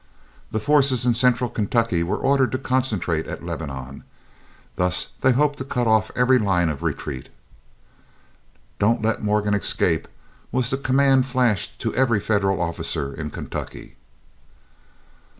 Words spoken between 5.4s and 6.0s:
to cut